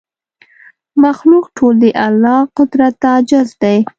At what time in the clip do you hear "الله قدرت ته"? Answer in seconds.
2.07-3.07